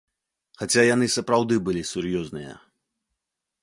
[0.61, 2.53] Хаця яны сапраўды былі сур'ёзныя.